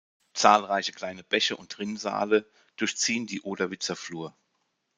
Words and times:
Zahlreiche 0.33 0.93
kleine 0.93 1.21
Bäche 1.23 1.55
und 1.57 1.77
Rinnsale 1.77 2.49
durchziehen 2.75 3.27
die 3.27 3.43
Oderwitzer 3.43 3.95
Flur. 3.95 4.33